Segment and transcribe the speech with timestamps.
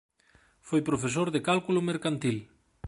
[0.67, 2.37] Foi profesor de cálculo mercantil.